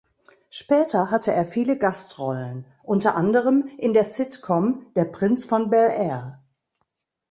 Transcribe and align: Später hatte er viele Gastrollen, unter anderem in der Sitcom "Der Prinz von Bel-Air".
Später 0.49 1.11
hatte 1.11 1.31
er 1.31 1.45
viele 1.45 1.77
Gastrollen, 1.77 2.65
unter 2.81 3.15
anderem 3.15 3.67
in 3.77 3.93
der 3.93 4.03
Sitcom 4.03 4.91
"Der 4.95 5.05
Prinz 5.05 5.45
von 5.45 5.69
Bel-Air". 5.69 6.41